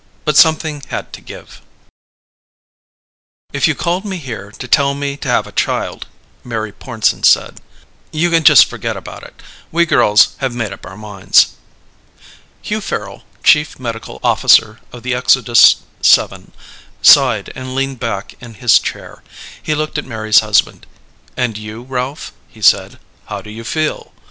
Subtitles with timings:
[0.25, 1.59] But something had to give...._
[3.51, 4.51] WHERE THERE'S HOPE By Jerome Bixby Illustrated by Kelly Freas "If you called me here
[4.51, 6.07] to tell me to have a child,"
[6.43, 7.61] Mary Pornsen said,
[8.11, 9.43] "you can just forget about it.
[9.71, 11.49] We girls have made up our minds."
[12.63, 16.47] Hugh Farrel, Chief Medical Officer of the Exodus VII,
[17.03, 19.21] sighed and leaned back in his chair.
[19.61, 20.87] He looked at Mary's husband.
[21.37, 22.97] "And you, Ralph," he said.
[23.25, 24.11] "How do you feel?"